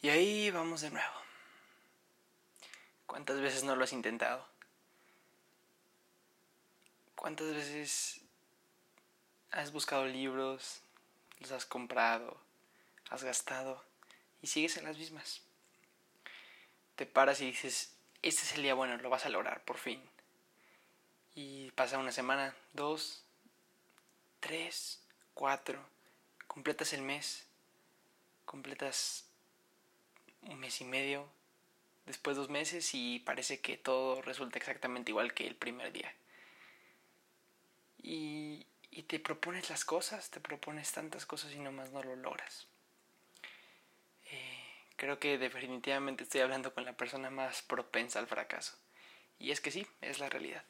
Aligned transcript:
Y 0.00 0.10
ahí 0.10 0.50
vamos 0.52 0.82
de 0.82 0.90
nuevo. 0.90 1.12
¿Cuántas 3.06 3.40
veces 3.40 3.64
no 3.64 3.74
lo 3.74 3.82
has 3.82 3.92
intentado? 3.92 4.46
¿Cuántas 7.16 7.48
veces 7.48 8.20
has 9.50 9.72
buscado 9.72 10.06
libros, 10.06 10.82
los 11.40 11.50
has 11.50 11.66
comprado, 11.66 12.40
has 13.10 13.24
gastado 13.24 13.84
y 14.40 14.46
sigues 14.46 14.76
en 14.76 14.84
las 14.84 14.96
mismas? 14.96 15.42
Te 16.94 17.04
paras 17.04 17.40
y 17.40 17.46
dices, 17.46 17.92
este 18.22 18.42
es 18.42 18.52
el 18.52 18.62
día 18.62 18.74
bueno, 18.74 18.98
lo 18.98 19.10
vas 19.10 19.26
a 19.26 19.30
lograr, 19.30 19.64
por 19.64 19.78
fin. 19.78 20.00
Y 21.34 21.72
pasa 21.72 21.98
una 21.98 22.12
semana, 22.12 22.54
dos, 22.72 23.24
tres, 24.38 25.00
cuatro, 25.34 25.84
completas 26.46 26.92
el 26.92 27.02
mes, 27.02 27.46
completas 28.44 29.27
un 30.42 30.58
mes 30.58 30.80
y 30.80 30.84
medio, 30.84 31.28
después 32.06 32.36
dos 32.36 32.48
meses 32.48 32.94
y 32.94 33.20
parece 33.20 33.60
que 33.60 33.76
todo 33.76 34.22
resulta 34.22 34.58
exactamente 34.58 35.10
igual 35.10 35.34
que 35.34 35.46
el 35.46 35.54
primer 35.54 35.92
día. 35.92 36.12
Y, 38.02 38.66
y 38.90 39.02
te 39.02 39.20
propones 39.20 39.70
las 39.70 39.84
cosas, 39.84 40.30
te 40.30 40.40
propones 40.40 40.92
tantas 40.92 41.26
cosas 41.26 41.52
y 41.52 41.58
nomás 41.58 41.92
no 41.92 42.02
lo 42.02 42.16
logras. 42.16 42.66
Eh, 44.30 44.64
creo 44.96 45.18
que 45.18 45.38
definitivamente 45.38 46.24
estoy 46.24 46.40
hablando 46.40 46.74
con 46.74 46.84
la 46.84 46.96
persona 46.96 47.30
más 47.30 47.62
propensa 47.62 48.18
al 48.18 48.26
fracaso. 48.26 48.76
Y 49.38 49.50
es 49.52 49.60
que 49.60 49.70
sí, 49.70 49.86
es 50.00 50.18
la 50.18 50.28
realidad. 50.28 50.64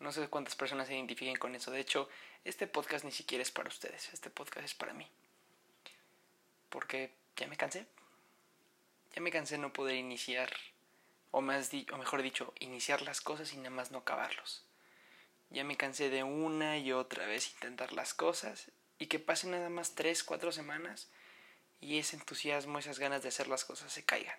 No 0.00 0.12
sé 0.12 0.26
cuántas 0.28 0.56
personas 0.56 0.88
se 0.88 0.94
identifiquen 0.94 1.36
con 1.36 1.54
eso. 1.54 1.70
De 1.70 1.80
hecho, 1.80 2.08
este 2.44 2.66
podcast 2.66 3.04
ni 3.04 3.12
siquiera 3.12 3.42
es 3.42 3.50
para 3.50 3.68
ustedes. 3.68 4.12
Este 4.12 4.30
podcast 4.30 4.64
es 4.64 4.74
para 4.74 4.94
mí. 4.94 5.06
Porque 6.70 7.12
ya 7.36 7.46
me 7.46 7.56
cansé. 7.56 7.86
Ya 9.14 9.20
me 9.20 9.30
cansé 9.30 9.54
de 9.54 9.62
no 9.62 9.72
poder 9.72 9.96
iniciar, 9.96 10.50
o, 11.30 11.40
más 11.40 11.70
o 11.92 11.98
mejor 11.98 12.22
dicho, 12.22 12.54
iniciar 12.60 13.02
las 13.02 13.20
cosas 13.20 13.52
y 13.52 13.58
nada 13.58 13.70
más 13.70 13.90
no 13.90 13.98
acabarlos. 13.98 14.64
Ya 15.50 15.64
me 15.64 15.76
cansé 15.76 16.08
de 16.08 16.22
una 16.22 16.78
y 16.78 16.92
otra 16.92 17.26
vez 17.26 17.52
intentar 17.52 17.92
las 17.92 18.14
cosas 18.14 18.70
y 18.98 19.06
que 19.06 19.18
pasen 19.18 19.50
nada 19.50 19.68
más 19.68 19.94
tres, 19.94 20.24
cuatro 20.24 20.50
semanas 20.50 21.10
y 21.80 21.98
ese 21.98 22.16
entusiasmo, 22.16 22.78
esas 22.78 22.98
ganas 22.98 23.22
de 23.22 23.28
hacer 23.28 23.48
las 23.48 23.64
cosas 23.64 23.92
se 23.92 24.04
caigan. 24.04 24.38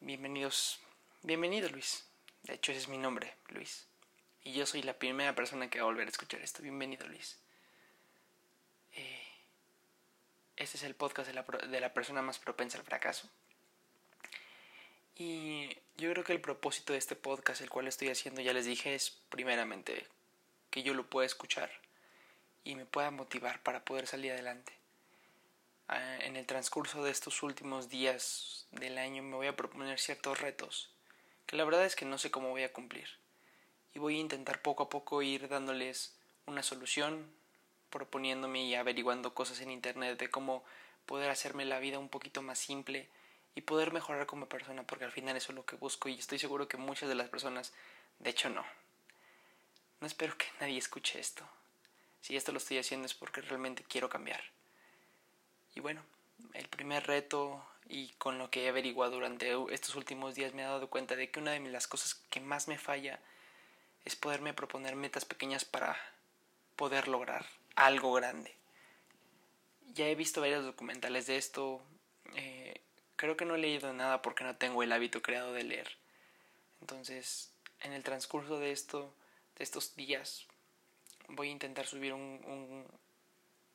Bienvenidos, 0.00 0.78
bienvenido 1.22 1.68
Luis. 1.70 2.06
De 2.44 2.54
hecho 2.54 2.70
ese 2.70 2.82
es 2.82 2.88
mi 2.88 2.98
nombre, 2.98 3.34
Luis. 3.48 3.88
Y 4.44 4.52
yo 4.52 4.66
soy 4.66 4.82
la 4.82 4.98
primera 4.98 5.34
persona 5.34 5.68
que 5.68 5.80
va 5.80 5.82
a 5.82 5.86
volver 5.86 6.06
a 6.06 6.10
escuchar 6.10 6.40
esto. 6.40 6.62
Bienvenido 6.62 7.08
Luis. 7.08 7.38
Este 10.58 10.76
es 10.76 10.82
el 10.82 10.96
podcast 10.96 11.28
de 11.28 11.34
la, 11.34 11.42
de 11.42 11.80
la 11.80 11.94
persona 11.94 12.20
más 12.20 12.40
propensa 12.40 12.78
al 12.78 12.84
fracaso. 12.84 13.28
Y 15.14 15.68
yo 15.96 16.10
creo 16.10 16.24
que 16.24 16.32
el 16.32 16.40
propósito 16.40 16.92
de 16.92 16.98
este 16.98 17.14
podcast, 17.14 17.60
el 17.60 17.70
cual 17.70 17.86
estoy 17.86 18.08
haciendo, 18.08 18.40
ya 18.40 18.52
les 18.52 18.66
dije, 18.66 18.96
es 18.96 19.10
primeramente 19.30 20.08
que 20.70 20.82
yo 20.82 20.94
lo 20.94 21.08
pueda 21.08 21.26
escuchar 21.26 21.70
y 22.64 22.74
me 22.74 22.86
pueda 22.86 23.12
motivar 23.12 23.62
para 23.62 23.84
poder 23.84 24.08
salir 24.08 24.32
adelante. 24.32 24.72
Ah, 25.86 26.18
en 26.22 26.34
el 26.34 26.44
transcurso 26.44 27.04
de 27.04 27.12
estos 27.12 27.44
últimos 27.44 27.88
días 27.88 28.66
del 28.72 28.98
año 28.98 29.22
me 29.22 29.36
voy 29.36 29.46
a 29.46 29.56
proponer 29.56 30.00
ciertos 30.00 30.40
retos 30.40 30.90
que 31.46 31.56
la 31.56 31.64
verdad 31.64 31.86
es 31.86 31.96
que 31.96 32.04
no 32.04 32.18
sé 32.18 32.30
cómo 32.30 32.50
voy 32.50 32.64
a 32.64 32.72
cumplir. 32.72 33.08
Y 33.94 34.00
voy 34.00 34.16
a 34.16 34.20
intentar 34.20 34.60
poco 34.60 34.82
a 34.82 34.90
poco 34.90 35.22
ir 35.22 35.48
dándoles 35.48 36.14
una 36.46 36.62
solución, 36.62 37.32
proponiéndome 37.90 38.64
y 38.64 38.74
averiguando 38.74 39.34
cosas 39.34 39.60
en 39.60 39.70
internet 39.70 40.18
de 40.18 40.30
cómo 40.30 40.64
poder 41.06 41.30
hacerme 41.30 41.64
la 41.64 41.78
vida 41.78 41.98
un 41.98 42.08
poquito 42.08 42.42
más 42.42 42.58
simple 42.58 43.08
y 43.54 43.62
poder 43.62 43.92
mejorar 43.92 44.26
como 44.26 44.48
persona, 44.48 44.84
porque 44.84 45.04
al 45.04 45.12
final 45.12 45.36
eso 45.36 45.52
es 45.52 45.56
lo 45.56 45.64
que 45.64 45.76
busco 45.76 46.08
y 46.08 46.18
estoy 46.18 46.38
seguro 46.38 46.68
que 46.68 46.76
muchas 46.76 47.08
de 47.08 47.14
las 47.14 47.28
personas, 47.28 47.72
de 48.18 48.30
hecho 48.30 48.50
no. 48.50 48.64
No 50.00 50.06
espero 50.06 50.36
que 50.36 50.46
nadie 50.60 50.78
escuche 50.78 51.18
esto. 51.18 51.44
Si 52.20 52.36
esto 52.36 52.52
lo 52.52 52.58
estoy 52.58 52.78
haciendo 52.78 53.06
es 53.06 53.14
porque 53.14 53.40
realmente 53.40 53.84
quiero 53.88 54.08
cambiar. 54.08 54.42
Y 55.74 55.80
bueno, 55.80 56.02
el 56.54 56.68
primer 56.68 57.06
reto 57.06 57.64
y 57.88 58.10
con 58.18 58.38
lo 58.38 58.50
que 58.50 58.64
he 58.64 58.68
averiguado 58.68 59.12
durante 59.12 59.52
estos 59.72 59.94
últimos 59.96 60.34
días 60.34 60.54
me 60.54 60.62
he 60.62 60.66
dado 60.66 60.90
cuenta 60.90 61.16
de 61.16 61.30
que 61.30 61.40
una 61.40 61.52
de 61.52 61.60
las 61.60 61.88
cosas 61.88 62.14
que 62.30 62.40
más 62.40 62.68
me 62.68 62.78
falla 62.78 63.18
es 64.04 64.14
poderme 64.14 64.54
proponer 64.54 64.94
metas 64.94 65.24
pequeñas 65.24 65.64
para 65.64 65.98
poder 66.76 67.08
lograr 67.08 67.46
algo 67.78 68.12
grande. 68.12 68.54
Ya 69.94 70.08
he 70.08 70.14
visto 70.14 70.40
varios 70.40 70.64
documentales 70.64 71.26
de 71.26 71.36
esto. 71.36 71.80
Eh, 72.34 72.80
creo 73.16 73.36
que 73.36 73.44
no 73.44 73.54
he 73.54 73.58
leído 73.58 73.92
nada 73.92 74.20
porque 74.20 74.44
no 74.44 74.56
tengo 74.56 74.82
el 74.82 74.92
hábito 74.92 75.22
creado 75.22 75.52
de 75.52 75.62
leer. 75.62 75.88
Entonces, 76.80 77.52
en 77.80 77.92
el 77.92 78.02
transcurso 78.02 78.58
de 78.58 78.72
esto, 78.72 79.14
de 79.56 79.64
estos 79.64 79.94
días, 79.94 80.46
voy 81.28 81.48
a 81.48 81.52
intentar 81.52 81.86
subir 81.86 82.12
un, 82.12 82.84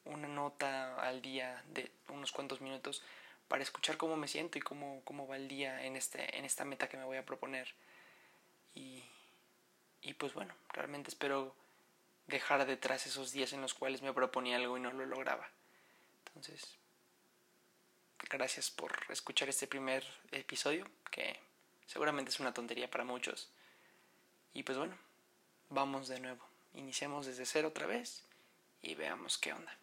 una 0.06 0.28
nota 0.28 0.96
al 1.02 1.22
día 1.22 1.64
de 1.70 1.90
unos 2.10 2.32
cuantos 2.32 2.60
minutos 2.60 3.02
para 3.48 3.64
escuchar 3.64 3.98
cómo 3.98 4.18
me 4.18 4.28
siento 4.28 4.58
y 4.58 4.62
cómo, 4.62 5.02
cómo 5.06 5.28
va 5.28 5.38
el 5.38 5.48
día 5.48 5.86
en, 5.86 5.96
este, 5.96 6.38
en 6.38 6.44
esta 6.44 6.66
meta 6.66 6.90
que 6.90 6.98
me 6.98 7.06
voy 7.06 7.18
a 7.18 7.26
proponer. 7.26 7.74
Y 8.76 10.14
pues 10.16 10.34
bueno, 10.34 10.54
realmente 10.74 11.10
espero 11.10 11.56
dejar 12.28 12.66
detrás 12.66 13.06
esos 13.06 13.32
días 13.32 13.54
en 13.54 13.62
los 13.62 13.74
cuales 13.74 14.02
me 14.02 14.14
proponía 14.14 14.58
algo 14.58 14.78
y 14.78 14.82
no 14.82 14.92
lo 14.92 15.06
lograba. 15.06 15.50
Entonces, 16.26 16.78
gracias 18.30 18.72
por 18.72 18.92
escuchar 19.10 19.50
este 19.50 19.68
primer 19.68 20.06
episodio, 20.32 20.88
que 21.12 21.40
seguramente 21.86 22.32
es 22.32 22.40
una 22.40 22.54
tontería 22.54 22.90
para 22.90 23.04
muchos. 23.04 23.50
Y 24.54 24.64
pues 24.64 24.78
bueno, 24.78 24.98
vamos 25.70 26.08
de 26.08 26.20
nuevo. 26.20 26.46
Iniciemos 26.76 27.26
desde 27.26 27.46
cero 27.46 27.70
otra 27.70 27.86
vez 27.86 28.24
y 28.82 28.96
veamos 28.96 29.38
qué 29.38 29.54
onda. 29.54 29.78